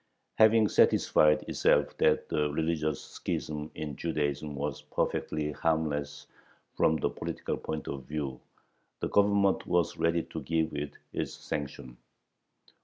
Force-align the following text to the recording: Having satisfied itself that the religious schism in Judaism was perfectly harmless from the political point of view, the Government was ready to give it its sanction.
Having 0.39 0.69
satisfied 0.69 1.43
itself 1.47 1.95
that 1.99 2.27
the 2.27 2.49
religious 2.51 2.99
schism 2.99 3.69
in 3.75 3.95
Judaism 3.95 4.55
was 4.55 4.81
perfectly 4.81 5.51
harmless 5.51 6.25
from 6.75 6.95
the 6.97 7.09
political 7.11 7.55
point 7.55 7.87
of 7.87 8.05
view, 8.05 8.41
the 8.99 9.09
Government 9.09 9.67
was 9.67 9.97
ready 9.97 10.23
to 10.23 10.41
give 10.41 10.73
it 10.73 10.97
its 11.13 11.35
sanction. 11.35 11.97